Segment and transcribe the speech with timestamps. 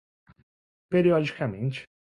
[0.89, 1.85] periodicamente